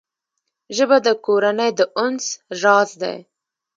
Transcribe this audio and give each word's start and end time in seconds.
ژبه 0.75 0.97
د 1.05 1.07
کورنۍ 1.25 1.71
د 1.79 1.81
انس 2.03 2.25
راز 2.63 2.89
دی 3.01 3.17